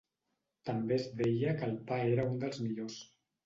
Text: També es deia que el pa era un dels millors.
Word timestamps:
També 0.69 0.95
es 0.95 1.05
deia 1.21 1.55
que 1.61 1.69
el 1.69 1.77
pa 1.93 2.03
era 2.17 2.29
un 2.33 2.43
dels 2.47 2.61
millors. 2.67 3.01